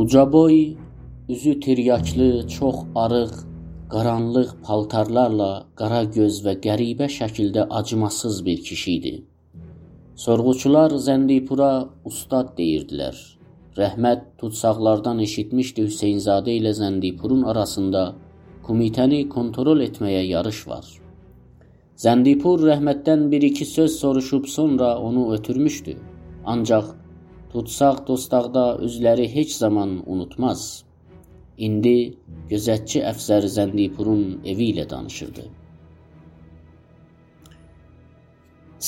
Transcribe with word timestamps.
Ucaboy, 0.00 0.76
üzü 1.28 1.60
tiryaklı, 1.60 2.48
çox 2.48 2.74
arıq, 2.94 3.32
qaranlıq 3.88 4.50
paltarlarla, 4.64 5.48
qara 5.76 6.04
göz 6.14 6.38
və 6.46 6.54
qəribə 6.66 7.08
şəkildə 7.16 7.66
acımasız 7.78 8.38
bir 8.46 8.62
kişi 8.68 8.92
idi. 8.92 9.12
Sorğuçular 10.24 10.94
Zəndipura 11.06 11.72
ustad 12.10 12.54
deyirdilər. 12.60 13.18
Rəhmət 13.80 14.22
tutsaqlardan 14.40 15.20
eşitmişdi 15.26 15.84
Hüseynzadə 15.90 16.54
ilə 16.60 16.72
Zəndipurun 16.80 17.44
arasında 17.52 18.06
komitəni 18.68 19.20
kontrol 19.28 19.84
etməyə 19.88 20.24
yarış 20.30 20.62
var. 20.70 20.86
Zəndipur 22.06 22.64
Rəhmətdən 22.70 23.28
bir-iki 23.36 23.68
söz 23.74 24.00
soruşub 24.00 24.48
sonra 24.56 24.96
onu 24.98 25.32
ötürmüşdü. 25.34 25.98
Ancaq 26.46 26.84
tutsaq 27.52 28.06
dostaqda 28.08 28.64
özləri 28.86 29.26
heç 29.34 29.56
zaman 29.62 29.96
unutmaz. 30.06 30.84
İndi 31.66 31.96
gözətçi 32.50 33.02
əfsər 33.12 33.46
Zəndipurun 33.56 34.22
evi 34.52 34.70
ilə 34.74 34.86
danışırdı. 34.90 35.46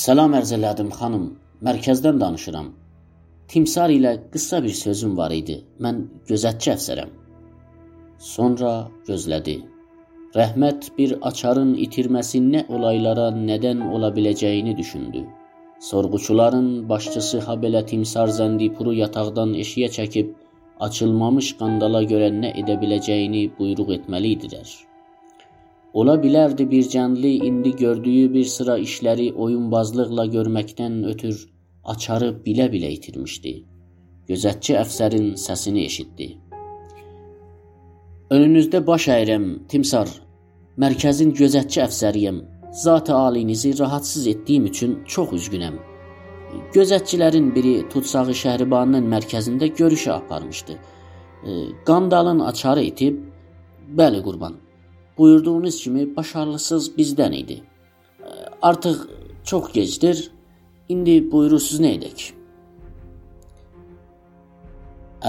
Salam 0.02 0.38
ərz 0.38 0.54
elədim, 0.56 0.94
xanım. 0.98 1.26
Mərkəzdən 1.66 2.20
danışıram. 2.22 2.70
Timsar 3.52 3.92
ilə 3.92 4.14
qısa 4.32 4.62
bir 4.64 4.72
sözüm 4.78 5.18
var 5.18 5.34
idi. 5.36 5.58
Mən 5.84 6.06
gözətçi 6.30 6.72
əfsərəm. 6.76 7.12
Sonra 8.32 8.72
gözlədi. 9.08 9.58
Rəhmət 10.38 10.88
bir 10.96 11.18
açarın 11.28 11.74
itirməsi 11.86 12.40
nə 12.46 12.64
olaylara 12.72 13.28
nədən 13.36 13.82
ola 13.90 14.08
biləcəyini 14.16 14.76
düşündü. 14.78 15.26
Sorğuçuların 15.82 16.88
başçısı 16.88 17.38
Habelə 17.38 17.86
Timsar 17.86 18.30
Zəndipuru 18.38 18.92
yataqdan 18.94 19.54
eşiyə 19.62 19.88
çəkib 19.96 20.28
açılmamış 20.86 21.48
qandala 21.62 22.02
görə 22.12 22.28
nə 22.34 22.52
edə 22.60 22.76
biləcəyini 22.82 23.40
buyruq 23.56 23.90
etməliydilər. 23.96 24.68
Ola 25.92 26.14
bilərdi 26.22 26.68
bir 26.70 26.86
cənli 26.94 27.32
indi 27.48 27.74
gördüyü 27.82 28.30
bir 28.34 28.46
sıra 28.54 28.78
işləri 28.84 29.26
oyunbazlıqla 29.32 30.28
görməkdən 30.36 31.02
ötür 31.14 31.42
açarı 31.96 32.30
bilə-bilə 32.46 32.94
itirmişdi. 33.00 33.58
Gözətçi 34.30 34.78
əfsərin 34.84 35.28
səsini 35.48 35.88
eşitdi. 35.90 36.32
Önünüzdə 38.30 38.86
baş 38.86 39.10
əyirəm, 39.18 39.52
Timsar. 39.68 40.18
Mərkəzin 40.78 41.34
gözətçi 41.42 41.82
əfsəriyəm. 41.90 42.44
Zat-ı 42.72 43.14
alinizi 43.14 43.78
rahatsız 43.78 44.26
etdiyim 44.26 44.66
üçün 44.66 45.04
çox 45.04 45.32
üzgünəm. 45.32 45.74
Gözətçilərin 46.72 47.50
biri 47.54 47.74
Tutsağı 47.92 48.32
Şəhribanının 48.42 49.08
mərkəzində 49.12 49.68
görüşə 49.76 50.12
aparmışdı. 50.12 50.78
Qandalın 51.84 52.40
açarı 52.40 52.82
itib, 52.88 53.18
bəli 53.98 54.22
qurban. 54.22 54.56
Buyurduğunuz 55.18 55.82
kimi 55.82 56.16
başarlısız 56.16 56.90
bizdən 56.96 57.36
idi. 57.36 57.62
Artıq 58.62 59.08
çox 59.44 59.72
gecdir. 59.72 60.30
İndi 60.88 61.32
buyurursuz 61.32 61.80
nə 61.80 61.92
edək? 61.98 62.24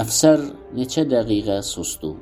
Əfsər 0.04 0.48
neçə 0.80 1.04
dəqiqə 1.12 1.60
susdu. 1.74 2.16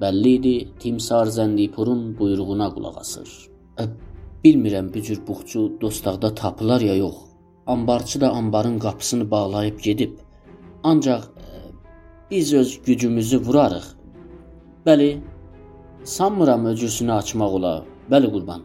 Bəlli 0.00 0.34
idi 0.40 0.54
Timsar 0.80 1.26
Zəndipurun 1.38 2.18
buyruğuna 2.18 2.68
qulaq 2.74 3.00
asır. 3.00 3.28
Bilmirəm 4.44 4.94
bu 4.94 5.02
cür 5.02 5.26
buxçu 5.26 5.80
dostaqda 5.80 6.34
tapılar 6.34 6.80
ya 6.80 6.96
yox 6.96 7.28
ambarçı 7.68 8.20
da 8.20 8.30
ambarın 8.30 8.78
qapısını 8.78 9.30
bağlayıb 9.30 9.80
gedib. 9.80 10.12
Ancaq 10.82 11.22
e, 11.22 11.44
biz 12.30 12.54
öz 12.54 12.82
gücümüzü 12.82 13.38
vurarıq. 13.38 13.84
Bəli, 14.86 15.18
sanmıram 16.04 16.66
öcüsünü 16.66 17.12
açmaq 17.12 17.52
ola. 17.58 17.84
Bəli 18.10 18.30
qurban. 18.32 18.62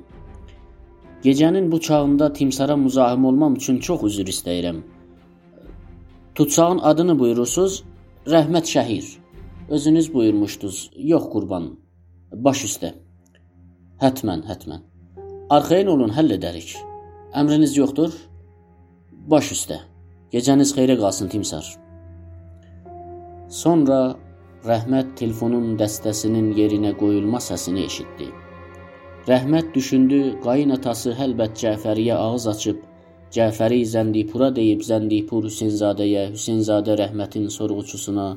Gecənin 1.23 1.72
bu 1.72 1.79
çağında 1.79 2.33
timsara 2.33 2.78
müzahim 2.78 3.25
olmam 3.25 3.56
üçün 3.56 3.79
çox 3.79 4.03
üzr 4.03 4.28
istəyirəm. 4.33 4.79
Tutsağın 6.35 6.79
adını 6.79 7.19
buyurursuz? 7.19 7.83
Rəhmət 8.25 8.66
Şəhir. 8.75 9.06
Özünüz 9.69 10.13
buyurmuşdunuz. 10.13 10.91
Yox 10.97 11.29
qurban. 11.33 11.69
Baş 12.33 12.66
üstə. 12.69 12.94
Hətmən, 14.01 14.47
hətmən. 14.51 14.93
Arxayın 15.50 15.88
olun, 15.92 16.12
həll 16.16 16.31
edərik. 16.31 16.70
Əmriniz 17.36 17.74
yoxdur? 17.76 18.14
Baş 19.28 19.50
üstə. 19.52 19.80
Gecəniz 20.31 20.70
xeyrə 20.78 20.96
qalsın 21.02 21.28
Timsar. 21.34 21.66
Sonra 23.52 23.98
Rəhmət 24.64 25.09
telefonun 25.20 25.74
dəstəsinin 25.81 26.54
yerinə 26.56 26.94
qoyulma 27.02 27.42
səsini 27.44 27.84
eşitdi. 27.90 28.30
Rəhmət 29.28 29.74
düşündü, 29.76 30.22
qayın 30.46 30.78
atası 30.78 31.12
həlbət 31.20 31.60
Cəfəriyə 31.64 32.16
ağız 32.22 32.48
açıb, 32.54 32.80
Cəfəri 33.36 33.81
Zəndipura 33.96 34.50
deyib 34.56 34.88
Zəndipur 34.88 35.50
Hüseynzadəyə, 35.50 36.30
Hüseynzadə 36.38 36.96
Rəhmətin 37.04 37.52
sorğuçusuna, 37.58 38.30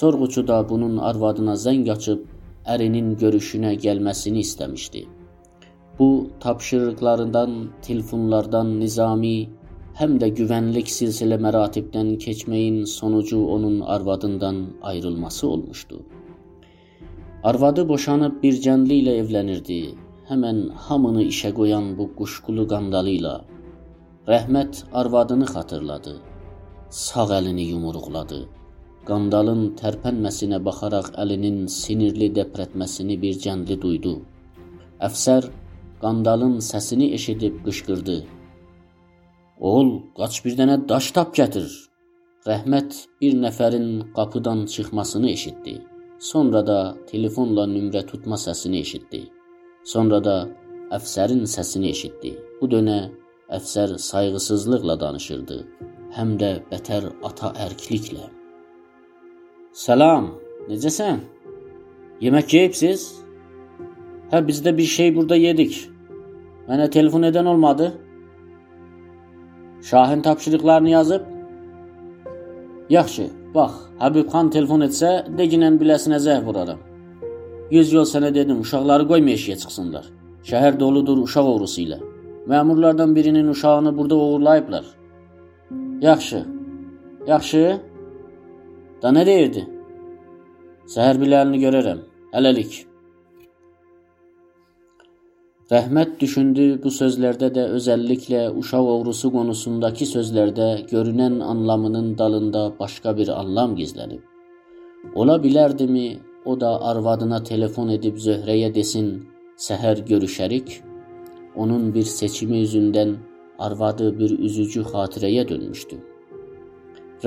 sorğucu 0.00 0.46
da 0.50 0.58
bunun 0.68 0.98
arvadına 0.98 1.54
zəng 1.54 1.86
açıb 1.94 2.26
ərinin 2.66 3.14
görüşünə 3.22 3.76
gəlməsini 3.86 4.42
istəmişdi. 4.48 5.06
Bu 6.00 6.30
tapşırıqlarından, 6.40 7.50
telefonlardan 7.82 8.68
Nizami 8.80 9.50
həm 9.98 10.14
də 10.22 10.30
güvənlik 10.38 10.88
silsilə 10.88 11.36
məratibdən 11.44 12.14
keçməyin 12.22 12.78
sonucu 12.92 13.40
onun 13.56 13.80
arvadından 13.80 14.62
ayrılması 14.82 15.48
olmuşdu. 15.48 16.00
Arvadı 17.44 17.84
boşanıb 17.88 18.40
bir 18.42 18.56
cəndli 18.68 18.98
ilə 19.02 19.18
evlənirdi. 19.24 19.78
Həmən 20.30 20.64
hamını 20.86 21.26
işə 21.34 21.52
qoyan 21.60 21.92
bu 22.00 22.08
quşqulu 22.16 22.66
qandalı 22.72 23.14
ilə 23.18 23.36
Rəhmət 24.32 24.82
arvadını 25.04 25.52
xatırladı. 25.52 26.18
Sağ 27.04 27.28
əlini 27.42 27.70
yumruqladı. 27.74 28.42
Qandalın 29.08 29.66
tərpənməsinə 29.84 30.64
baxaraq 30.64 31.12
əlinin 31.22 31.66
sinirli 31.80 32.32
dəprətməsini 32.40 33.20
bir 33.20 33.40
cəndli 33.44 33.82
duydu. 33.82 34.20
Əfsər 35.08 35.52
qandalın 36.02 36.56
səsini 36.70 37.12
eşidib 37.16 37.54
qışqırdı. 37.64 38.18
Oğul, 39.68 39.90
qaç 40.18 40.34
bir 40.44 40.56
dənə 40.60 40.76
daş 40.90 41.10
tap 41.16 41.34
gətir. 41.38 41.68
Rəhmət 42.48 42.96
bir 43.20 43.34
nəfərin 43.44 43.88
qapıdan 44.16 44.64
çıxmasını 44.74 45.30
eşitdi. 45.36 45.74
Sonra 46.30 46.60
da 46.70 46.78
telefonla 47.10 47.64
nömrə 47.74 48.02
tutma 48.10 48.36
səsini 48.46 48.80
eşitdi. 48.84 49.22
Sonra 49.92 50.18
da 50.24 50.36
əfsərin 50.96 51.44
səsini 51.54 51.92
eşitdi. 51.94 52.32
Bu 52.60 52.68
dönə 52.74 52.98
əfsər 53.56 53.96
sayğısızlıqla 54.10 54.96
danışırdı, 55.00 55.58
həm 56.16 56.36
də 56.40 56.50
bətər 56.70 57.08
ata 57.28 57.52
ərkliklə. 57.66 58.28
Salam, 59.72 60.32
necəsən? 60.68 61.20
Yemək 62.24 62.54
yeyibsiz? 62.56 63.06
Hə, 64.30 64.46
biz 64.46 64.62
də 64.64 64.76
bir 64.76 64.88
şey 64.96 65.14
burada 65.16 65.36
yedik. 65.36 65.76
Mənə 66.68 66.90
telefon 66.90 67.22
edən 67.22 67.46
olmadı? 67.48 67.92
Şahin 69.82 70.20
tapşırıqlarını 70.20 70.90
yazıb? 70.90 71.22
Yaxşı, 72.90 73.30
bax, 73.54 73.72
Həbib 74.00 74.30
xan 74.32 74.48
telefon 74.54 74.80
etsə, 74.86 75.10
deginən 75.38 75.74
biləsinə 75.80 76.18
zəh 76.24 76.44
vuraram. 76.46 76.78
Yüz 77.70 77.92
yol 77.92 78.06
sənə 78.08 78.30
dedim, 78.34 78.62
uşaqları 78.64 79.04
qoyma 79.10 79.34
eşiyə 79.36 79.56
çıxsınlar. 79.60 80.06
Şəhər 80.48 80.78
doludur 80.80 81.20
uşaq 81.26 81.50
oğrusu 81.52 81.82
ilə. 81.82 81.98
Məmurlardan 82.48 83.14
birinin 83.14 83.48
uşağını 83.48 83.96
burada 83.98 84.14
oğurlayıblar. 84.14 84.84
Yaxşı. 86.00 86.44
Yaxşı. 87.26 87.64
Da 89.02 89.12
nə 89.16 89.26
deyirdi? 89.26 89.66
Səhər 90.94 91.20
biləlini 91.22 91.60
görərəm. 91.66 92.00
Hələlik. 92.32 92.89
Rəhmət 95.70 96.16
düşündü, 96.18 96.64
bu 96.82 96.90
sözlərdə 96.90 97.48
də 97.54 97.64
özəlliklə 97.76 98.38
uşaq 98.58 98.88
oğrusu 98.92 99.28
qonusundakı 99.30 100.06
sözlərdə 100.12 100.64
görünən 100.90 101.36
anlamının 101.46 102.08
dalında 102.18 102.62
başqa 102.78 103.12
bir 103.18 103.28
anlam 103.40 103.76
gizlənib. 103.78 104.24
Ola 105.14 105.36
bilərdimi, 105.44 106.08
o 106.44 106.56
da 106.60 106.72
arvadına 106.92 107.38
telefon 107.50 107.92
edib 107.96 108.18
Zöhrəyə 108.24 108.72
desin, 108.74 109.12
səhər 109.66 110.02
görüşərik? 110.08 110.72
Onun 111.54 111.94
bir 111.94 112.10
seçimi 112.14 112.64
üzündən 112.64 113.14
arvadı 113.68 114.10
bir 114.18 114.34
üzücü 114.48 114.82
xatirəyə 114.90 115.46
dönmüşdü. 115.52 116.00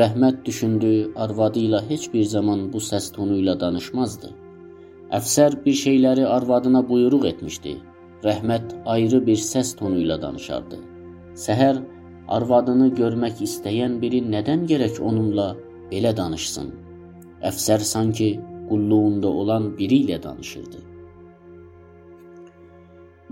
Rəhmət 0.02 0.44
düşündü, 0.50 0.94
arvadı 1.16 1.64
ilə 1.70 1.84
heç 1.94 2.12
bir 2.14 2.28
zaman 2.36 2.68
bu 2.76 2.84
səs 2.92 3.10
tonu 3.16 3.40
ilə 3.40 3.56
danışmazdı. 3.66 4.36
Əfsər 5.22 5.62
bir 5.66 5.82
şeyləri 5.86 6.28
arvadına 6.28 6.90
buyruq 6.90 7.32
etmişdi. 7.34 7.80
Rəhmət 8.24 8.76
ayrı 8.86 9.20
bir 9.28 9.40
səs 9.46 9.74
tonu 9.80 9.98
ilə 10.00 10.16
danışardı. 10.22 10.78
Səhər 11.46 11.82
arvadını 12.32 12.88
görmək 13.00 13.42
istəyən 13.48 13.98
biri 14.04 14.22
nədən 14.36 14.64
gərək 14.70 15.02
onunla 15.10 15.48
belə 15.92 16.14
danışsın? 16.16 16.70
Əfsər 17.50 17.84
sanki 17.90 18.30
qulluğunda 18.70 19.28
olan 19.42 19.68
biri 19.78 20.00
ilə 20.06 20.22
danışırdı. 20.24 20.80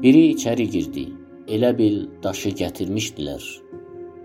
Biri 0.03 0.25
içəri 0.33 0.67
girdi. 0.75 1.05
Elə 1.47 1.71
bil 1.77 1.97
daşı 2.23 2.51
gətirmişdilər. 2.63 3.47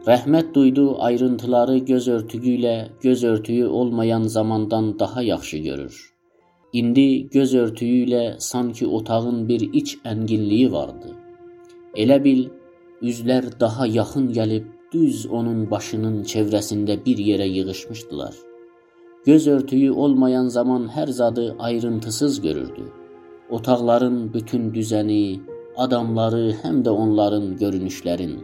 Rəhmət 0.07 0.53
duydu 0.55 0.89
ayrıntıları 1.03 1.79
göz 1.93 2.09
örtüyü 2.09 2.59
ilə 2.59 2.77
göz 3.03 3.25
örtüyü 3.25 3.67
olmayan 3.67 4.23
zamandan 4.23 4.99
daha 4.99 5.23
yaxşı 5.23 5.59
görür. 5.59 6.16
İndi 6.77 7.29
göz 7.33 7.55
örtüyü 7.55 8.07
ilə 8.07 8.23
sanki 8.39 8.87
otağın 8.87 9.49
bir 9.49 9.63
iç 9.81 9.97
ənginliyi 10.05 10.73
vardı. 10.73 11.13
Elə 12.03 12.19
bil 12.25 12.43
üzlər 13.11 13.47
daha 13.61 13.87
yaxın 13.87 14.27
gəlib 14.39 14.67
düz 14.93 15.27
onun 15.39 15.63
başının 15.71 16.19
çevrəsində 16.33 16.99
bir 17.07 17.23
yerə 17.29 17.47
yığılmışdılar. 17.49 18.35
Göz 19.27 19.47
örtüyü 19.55 19.93
olmayan 19.93 20.49
zaman 20.49 20.89
hər 20.97 21.13
zadı 21.21 21.57
ayrıntısız 21.59 22.41
görürdü. 22.41 22.85
Otaqların 23.51 24.19
bütün 24.35 24.69
düzəni, 24.75 25.41
adamları, 25.77 26.45
həm 26.63 26.83
də 26.85 26.91
onların 27.05 27.55
görünüşlərin 27.63 28.37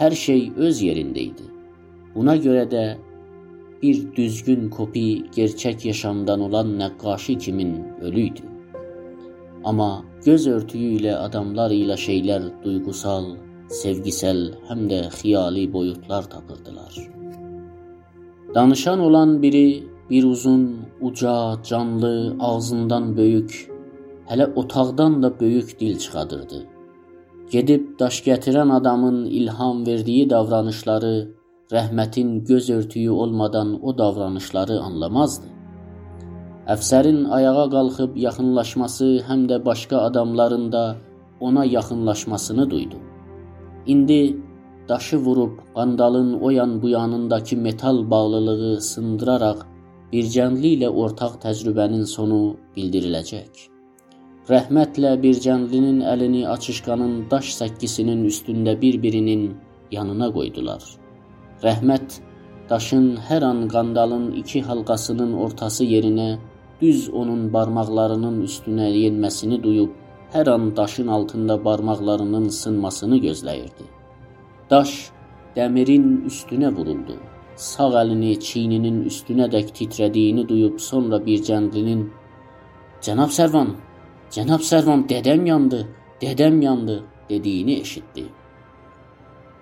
hər 0.00 0.14
şey 0.14 0.50
öz 0.56 0.82
yerində 0.82 1.22
idi. 1.30 1.46
Buna 2.14 2.36
görə 2.36 2.64
də 2.70 2.84
bir 3.82 4.16
düzgün 4.16 4.68
kopi 4.70 5.08
gerçək 5.36 5.86
yaşamdan 5.86 6.40
olan 6.40 6.78
nəqqaşi 6.80 7.38
kimin 7.38 7.72
ölü 8.00 8.20
idi. 8.20 8.42
Amma 9.64 10.04
göz 10.24 10.46
örtüyü 10.46 11.00
ilə 11.00 11.14
adamlar 11.26 11.70
ilə 11.70 11.96
şeylər 12.06 12.48
duyğusal, 12.64 13.34
sevgisel 13.68 14.40
həm 14.68 14.86
də 14.90 15.00
xiyali 15.18 15.72
boyutlar 15.72 16.30
tapırdılar. 16.30 16.94
Danışan 18.54 19.00
olan 19.00 19.42
biri 19.42 19.84
bir 20.10 20.24
uzun, 20.24 20.76
uca, 21.00 21.62
canlı, 21.62 22.36
ağzından 22.40 23.16
böyük, 23.16 23.70
hələ 24.28 24.54
otaqdan 24.54 25.22
da 25.22 25.40
böyük 25.40 25.80
dil 25.80 25.98
çıxadırdı. 25.98 26.66
Gedib 27.50 27.98
daş 27.98 28.22
gətirən 28.26 28.72
adamın 28.72 29.24
ilham 29.24 29.86
verdiyi 29.86 30.30
davranışları, 30.30 31.28
rəhmətin 31.72 32.44
göz 32.44 32.70
örtüyü 32.70 33.10
olmadan 33.10 33.78
o 33.82 33.98
davranışları 33.98 34.80
anlamazdı. 34.80 35.46
Əfsərin 36.74 37.24
ayağa 37.38 37.66
qalxıb 37.74 38.16
yaxınlaşması 38.26 39.06
həm 39.28 39.46
də 39.50 39.64
başqa 39.64 40.00
adamların 40.08 40.72
da 40.72 40.96
ona 41.40 41.64
yaxınlaşmasını 41.64 42.70
duydu. 42.70 42.96
İndi 43.86 44.36
daşı 44.88 45.16
vurub 45.16 45.58
qandalın 45.74 46.40
o 46.40 46.50
yan 46.50 46.82
bu 46.82 46.88
yanındakı 46.88 47.56
metal 47.56 48.10
bağlılığı 48.10 48.80
sındıraraq 48.80 49.64
Bircənli 50.12 50.76
ilə 50.76 50.88
ortaq 50.88 51.32
təcrübənin 51.42 52.04
sonu 52.06 52.56
bildiriləcək. 52.76 53.64
Rəhmətlə 54.50 55.16
Bircənlinin 55.22 55.98
əlini 56.12 56.44
açışqanın 56.48 57.24
daş 57.30 57.50
səkkisinin 57.54 58.22
üstündə 58.30 58.80
bir-birinin 58.82 59.56
yanına 59.90 60.32
qoydular. 60.32 61.05
Rəhmət 61.64 62.18
daşın 62.68 63.04
hər 63.28 63.44
an 63.48 63.60
qandalın 63.72 64.26
iki 64.40 64.60
halqasının 64.62 65.32
ortası 65.44 65.84
yerinə 65.88 66.26
düz 66.82 67.06
onun 67.08 67.46
barmaqlarının 67.54 68.42
üstünə 68.44 68.90
yenməsini 68.92 69.62
duyub 69.62 69.94
hər 70.34 70.50
an 70.52 70.68
daşın 70.76 71.08
altında 71.16 71.56
barmaqlarının 71.64 72.48
sınmasını 72.58 73.22
gözləyirdi. 73.24 73.88
Daş 74.70 74.92
dəmirin 75.56 76.06
üstünə 76.28 76.74
vuruldu. 76.76 77.16
Sağ 77.56 77.90
əlini 78.04 78.36
çiyninin 78.48 79.02
üstünədək 79.08 79.72
titrədiyini 79.78 80.48
duyub 80.48 80.80
sonra 80.90 81.24
bir 81.26 81.40
cəndlinin 81.48 82.08
"Cənab 83.00 83.32
Sərvan, 83.38 83.70
cənab 84.30 84.60
Sərvan, 84.60 85.08
dədəm 85.12 85.46
yandı, 85.46 85.86
dədəm 86.20 86.60
yandı" 86.62 87.04
dediyini 87.30 87.80
eşitdi. 87.80 88.26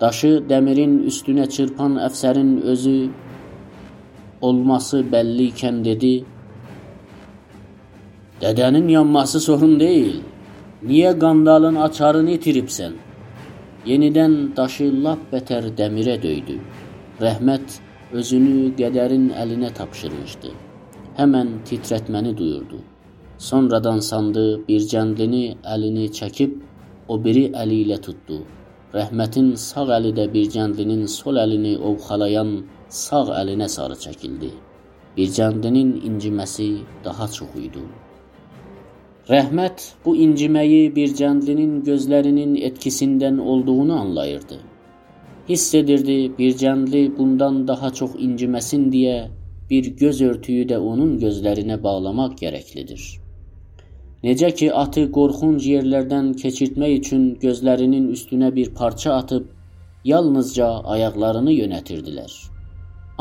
Daşı 0.00 0.30
dəmirin 0.50 0.94
üstünə 1.08 1.44
çırpan 1.54 2.00
əfsərin 2.02 2.54
özü 2.72 2.96
olması 4.42 5.04
bəlli 5.12 5.46
ikən 5.52 5.84
dedi: 5.84 6.14
Dədənin 8.42 8.88
yanması 8.90 9.40
sorun 9.40 9.78
deyil. 9.80 10.16
Niyə 10.88 11.12
qandalın 11.18 11.78
açarını 11.86 12.34
itiribsən? 12.38 12.96
Yenidən 13.86 14.34
daşı 14.56 14.88
lap 15.04 15.22
bətər 15.32 15.70
dəmirə 15.78 16.16
döydü. 16.22 16.58
Rəhmət 17.22 17.78
özünü 18.18 18.74
qədərin 18.80 19.30
əlinə 19.44 19.70
tapşırmışdı. 19.78 20.50
Həmən 21.20 21.54
titrətməni 21.70 22.34
duyurdu. 22.36 22.82
Sonradan 23.38 24.02
sandı 24.10 24.44
bir 24.68 24.90
cəndlini 24.90 25.44
əlini 25.76 26.10
çəkib 26.18 26.60
o 27.08 27.22
biri 27.24 27.46
əli 27.62 27.80
ilə 27.86 28.00
tutdu. 28.08 28.42
Rəhmətin 28.94 29.46
sağ 29.58 29.88
əli 29.96 30.10
də 30.16 30.24
bir 30.32 30.50
cəndlinin 30.54 31.06
sol 31.12 31.38
əlini 31.42 31.72
ovxalayan 31.88 32.50
sağ 32.98 33.22
əlinə 33.40 33.66
sarı 33.76 33.96
çəkildi. 34.02 34.50
Bir 35.16 35.32
cəndlinin 35.38 35.90
inciməsi 36.10 36.66
daha 37.06 37.26
çox 37.36 37.56
idi. 37.62 37.82
Rəhmət 39.32 39.88
bu 40.04 40.14
inciməyi 40.26 40.94
bir 40.98 41.16
cəndlinin 41.20 41.74
gözlərinin 41.88 42.54
etkisindən 42.68 43.42
olduğunu 43.54 43.98
anlayırdı. 43.98 44.60
Hiss 45.48 45.74
edirdi 45.80 46.18
bir 46.38 46.56
cəndli 46.62 47.02
bundan 47.18 47.60
daha 47.72 47.90
çox 48.02 48.14
inciməsin 48.28 48.86
deyə 48.94 49.18
bir 49.70 49.90
göz 50.04 50.22
örtüyü 50.30 50.70
də 50.70 50.78
onun 50.92 51.18
gözlərinə 51.26 51.82
bağlamaq 51.82 52.38
gərəklidir. 52.44 53.23
Necə 54.24 54.48
ki 54.58 54.70
atı 54.72 55.02
qorxunc 55.16 55.64
yerlərdən 55.68 56.30
keçirtmək 56.40 56.92
üçün 56.98 57.24
gözlərinin 57.42 58.06
üstünə 58.14 58.48
bir 58.58 58.70
parça 58.78 59.18
atıb 59.20 59.50
yalnızca 60.10 60.68
ayaqlarını 60.94 61.52
yönətirdilər. 61.52 62.32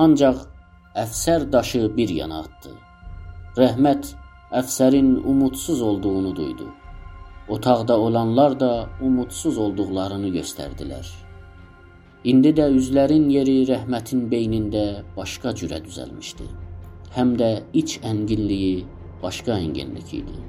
Ancaq 0.04 0.46
əfsər 1.04 1.50
daşı 1.56 1.82
bir 1.98 2.14
yana 2.20 2.40
atdı. 2.46 2.72
Rəhmət 3.58 4.14
əfsərin 4.62 5.12
umudsuz 5.34 5.82
olduğunu 5.90 6.36
duydu. 6.40 6.70
Otaqda 7.50 8.00
olanlar 8.00 8.60
da 8.60 8.72
umudsuz 9.02 9.58
olduqlarını 9.58 10.32
göstərdilər. 10.40 11.12
İndi 12.24 12.56
də 12.56 12.70
üzlərin 12.80 13.28
yeri 13.36 13.60
rəhmətin 13.68 14.30
beynində 14.32 14.88
başqa 15.20 15.52
cürə 15.60 15.84
düzəlmişdi. 15.84 16.48
Həm 17.20 17.36
də 17.44 17.54
iç 17.84 18.00
ənginliyi 18.08 18.86
başqa 19.24 19.60
ənginlik 19.60 20.20
idi. 20.24 20.40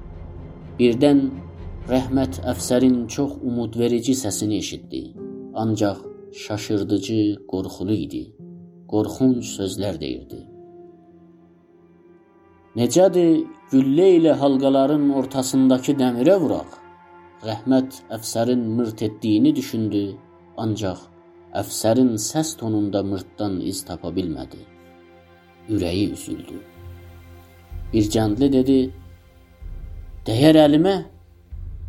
Birdən 0.79 1.21
rəhmət 1.87 2.41
əfsərin 2.51 3.05
çox 3.15 3.37
umudverici 3.49 4.15
səsini 4.19 4.57
eşitdi. 4.63 5.03
Ancaq 5.63 6.01
şaşırdıcı, 6.45 7.19
qorxulu 7.51 7.95
idi. 8.07 8.23
Qorxunc 8.91 9.47
sözlər 9.47 10.01
deyirdi. 10.01 10.41
Necədir 12.81 13.45
güllə 13.71 14.09
ilə 14.17 14.33
halqaların 14.41 15.05
ortasındakı 15.21 15.95
dəmirə 16.01 16.35
vuraq? 16.43 16.75
Rəhmət 17.47 18.01
əfsərin 18.19 18.67
mırt 18.81 19.07
etdiyini 19.07 19.55
düşündü, 19.55 20.03
ancaq 20.65 21.07
əfsərin 21.63 22.17
səs 22.19 22.57
tonunda 22.59 23.05
mırtdan 23.07 23.61
iz 23.71 23.85
tapa 23.87 24.11
bilmədi. 24.19 24.59
Ürəyi 25.71 26.11
üzüldü. 26.19 26.59
Bir 27.93 28.11
cəndli 28.17 28.53
dedi: 28.59 28.79
"Dəyər 30.27 30.57
əlimə? 30.67 30.95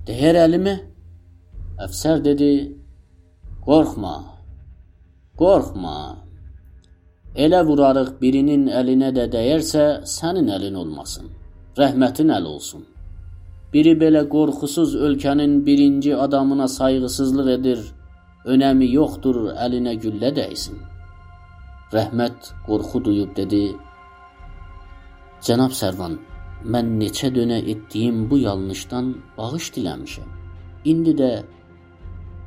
Dəyər 0.08 0.36
əlimə?" 0.46 0.76
Əfsər 1.86 2.22
dedi: 2.24 2.52
"Qorxma. 3.66 4.16
Qorxma. 5.42 5.96
Elə 7.36 7.62
vurarıq 7.68 8.12
birinin 8.22 8.68
əlinə 8.80 9.10
də 9.16 9.26
dəyərsə, 9.32 9.86
sənin 10.08 10.48
əlin 10.58 10.76
olmasın. 10.82 11.32
Rəhmətin 11.80 12.30
əli 12.32 12.48
olsun. 12.48 12.86
Biri 13.74 13.94
belə 14.00 14.22
qorxusuz 14.36 14.96
ölkənin 14.96 15.66
birinci 15.66 16.14
adamına 16.26 16.68
sayğısızlıq 16.68 17.50
edir, 17.58 17.82
önəmi 18.54 18.88
yoxdur, 18.92 19.42
əlinə 19.66 19.98
güllə 20.04 20.32
dəysin. 20.38 20.78
Rəhmət 21.96 22.54
qorxu 22.68 23.04
duyub 23.06 23.36
dedi: 23.36 23.64
Cənab 25.46 25.76
Sərvan, 25.82 26.16
mən 26.74 26.96
neçə 27.00 27.30
dönə 27.36 27.60
etdiyim 27.72 28.26
bu 28.30 28.40
yanlışdan 28.42 29.12
bağış 29.38 29.70
diləmişəm. 29.78 30.30
İndi 30.92 31.14
də 31.22 31.32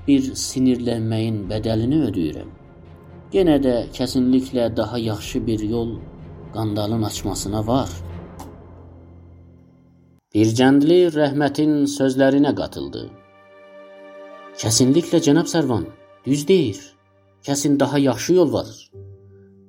bir 0.09 0.31
sinirlənməyin 0.43 1.45
bədəlini 1.51 2.01
ödəyirəm. 2.09 2.51
Yenə 3.33 3.59
də 3.65 3.75
kəsinliklə 3.97 4.71
daha 4.77 4.99
yaxşı 4.99 5.47
bir 5.47 5.61
yol 5.61 5.99
qandalın 6.55 7.03
açmasına 7.11 7.67
var. 7.67 7.91
Bircəndli 10.35 11.01
rəhmətin 11.13 11.75
sözlərinə 11.99 12.55
qatıldı. 12.57 13.05
Kəsinliklə 14.63 15.21
cənab 15.27 15.47
Sərvan, 15.53 15.85
düz 16.27 16.49
deyir. 16.49 16.81
Kəsin 17.47 17.79
daha 17.81 17.99
yaxşı 17.99 18.35
yol 18.41 18.53
var. 18.53 18.73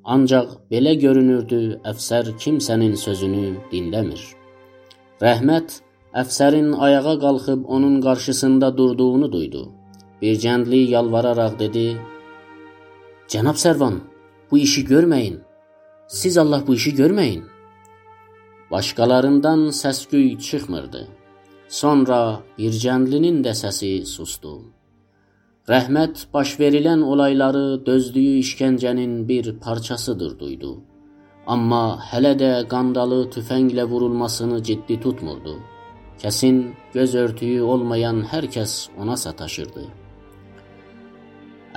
Ancaq 0.04 0.56
belə 0.72 0.96
görünürdü, 1.04 1.82
əfsər 1.92 2.34
kimsənin 2.42 2.96
sözünü 2.98 3.46
dinləmir. 3.72 4.39
Rəhmət 5.20 5.74
əfsərin 6.22 6.68
ayağa 6.86 7.14
qalxıb 7.24 7.66
onun 7.76 7.96
qarşısında 8.02 8.68
durduğunu 8.78 9.28
duydu. 9.32 9.64
Bir 10.22 10.36
kəndli 10.44 10.80
yalvararaq 10.96 11.60
dedi: 11.60 11.98
"Cənab 13.32 13.58
Sərvan, 13.64 13.96
bu 14.52 14.58
işi 14.58 14.86
görməyin. 14.92 15.38
Siz 16.08 16.38
Allah 16.38 16.64
bu 16.68 16.76
işi 16.80 16.94
görməyin." 17.02 17.44
Başqalarından 18.72 19.62
səs-küy 19.82 20.40
çıxmırdı. 20.40 21.08
Sonra 21.68 22.20
bir 22.58 22.74
kəndlinin 22.84 23.44
də 23.46 23.54
səsi 23.64 23.92
susdu. 24.06 24.54
Rəhmət 25.74 26.16
baş 26.34 26.60
verilən 26.62 27.02
olayları 27.04 27.86
dözdüyü 27.86 28.40
işgəncənin 28.46 29.28
bir 29.28 29.60
parçasıdır 29.66 30.40
duydu. 30.40 30.72
Amma 31.54 31.84
hələ 32.12 32.36
də 32.38 32.50
qandalı 32.70 33.24
tüfənglə 33.34 33.88
vurulmasını 33.92 34.60
ciddi 34.64 35.00
tutmurdu. 35.02 35.56
Kəsin 36.22 36.60
göz 36.94 37.16
örtüyü 37.16 37.64
olmayan 37.74 38.22
hər 38.32 38.46
kəs 38.56 38.74
ona 39.02 39.18
sataşırdı. 39.18 39.88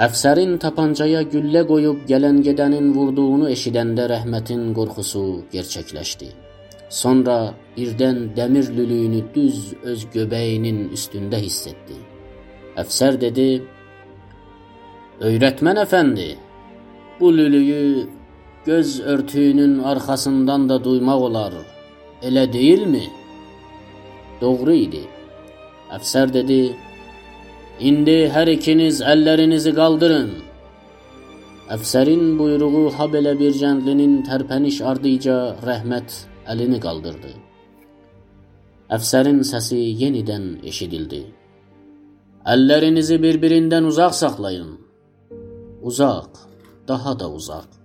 Əfsərin 0.07 0.59
tapancaya 0.61 1.23
güllə 1.33 1.62
qoyub 1.69 2.05
gələn-gedənin 2.11 2.93
vurduğunu 2.97 3.49
eşidəndə 3.55 4.09
Rəhmətin 4.12 4.71
qorxusu 4.76 5.25
gerçəkləşdi. 5.52 6.31
Sonra 6.88 7.37
birdən 7.76 8.25
dəmir 8.37 8.73
lülüyünü 8.76 9.21
düz 9.35 9.59
öz 9.83 10.07
göbəyinin 10.14 10.88
üstündə 10.97 11.41
hiss 11.41 11.67
etdi. 11.73 11.97
Əfsər 12.76 13.21
dedi: 13.21 13.47
Öyrətmən 15.29 15.81
əfəndi, 15.85 16.29
bu 17.21 17.37
lülüyü 17.37 18.09
göz 18.66 19.00
örtüyünün 19.00 19.78
arxasından 19.78 20.69
da 20.69 20.85
duymaq 20.85 21.21
olar. 21.28 21.52
Elə 22.23 22.52
deyilmi? 22.52 23.07
Doğru 24.40 24.73
idi. 24.73 25.02
Əfsər 25.90 26.33
dedi: 26.33 26.76
İndi 27.81 28.19
hər 28.35 28.49
ikiniz 28.52 29.02
əllərinizi 29.02 29.75
qaldırın. 29.75 30.31
Əfsərin 31.75 32.38
buyruğu 32.38 32.90
ha 32.97 33.09
belə 33.14 33.33
bir 33.38 33.54
kəndlinin 33.62 34.21
tərpəniş 34.28 34.83
ardıca 34.90 35.37
rəhmət 35.66 36.16
əlini 36.52 36.78
qaldırdı. 36.87 37.33
Əfsərin 38.97 39.40
səsi 39.52 39.81
yenidən 40.02 40.47
eşidildi. 40.71 41.23
Əllərinizi 42.54 43.16
bir-birindən 43.23 43.87
uzaq 43.90 44.14
saxlayın. 44.23 44.73
Uzaq, 45.83 46.42
daha 46.88 47.19
da 47.19 47.31
uzaq. 47.31 47.82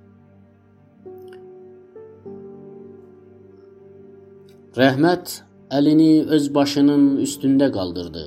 Rəhmət 4.77 5.31
əlini 5.73 6.27
öz 6.35 6.43
başının 6.53 7.05
üstündə 7.23 7.71
qaldırdı. 7.73 8.25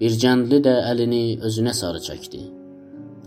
Bir 0.00 0.16
kəndli 0.22 0.58
də 0.66 0.74
əlini 0.90 1.20
özünə 1.48 1.72
sarı 1.78 2.02
çəkdi. 2.04 2.40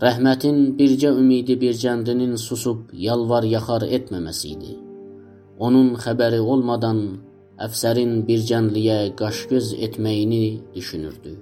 Rəhmətin 0.04 0.60
bircə 0.78 1.10
ümidi 1.22 1.56
bir 1.62 1.74
kəndlinin 1.80 2.36
susub 2.44 2.92
yalvar-yaxar 3.06 3.88
etməməsi 3.98 4.52
idi. 4.54 4.76
Onun 5.58 5.88
xəbəri 6.04 6.38
olmadan 6.54 7.00
əfsərin 7.66 8.20
bir 8.28 8.46
kəndliyə 8.52 9.00
qaş-göz 9.18 9.74
etməyini 9.88 10.44
düşünürdü. 10.76 11.34